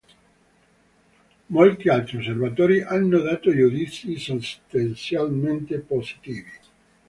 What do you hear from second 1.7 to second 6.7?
altri osservatori hanno dato giudizi sostanzialmente positivi.